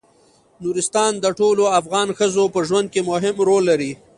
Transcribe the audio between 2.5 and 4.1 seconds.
په ژوند کې مهم رول لري.